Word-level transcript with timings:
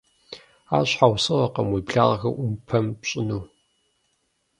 Ар 0.75 0.85
щхьэусыгъуэкъым 0.89 1.67
уи 1.73 1.81
благъэхэр 1.87 2.33
Ӏумпэм 2.35 2.85
пщӀыну. 3.01 3.43